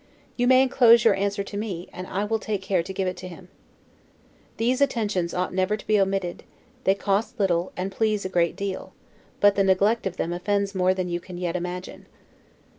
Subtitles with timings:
[0.35, 3.19] You may inclose your answer to me, and I will take care to give it
[3.19, 3.49] him.
[4.57, 6.41] Those attentions ought never to be omitted;
[6.85, 8.93] they cost little, and please a great deal;
[9.39, 12.07] but the neglect of them offends more than you can yet imagine.